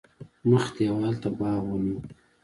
مخ 0.49 0.65
دېوال 0.75 1.15
ته 1.21 1.29
باغ 1.37 1.61
ونیو. 1.69 1.97